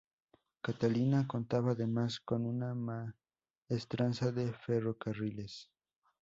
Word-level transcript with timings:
Catalina 0.63 1.27
contaba, 1.27 1.73
además, 1.73 2.19
con 2.19 2.47
una 2.47 2.73
maestranza 3.69 4.31
de 4.31 4.51
ferrocarriles. 4.51 5.69